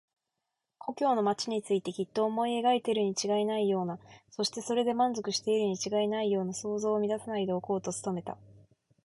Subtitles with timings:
[0.79, 3.99] 故郷の町についてきっと思い描いているにちがいないような、
[4.31, 8.35] そしてそれで満足しているにちがいないような想像を乱さないでおこうと努めた。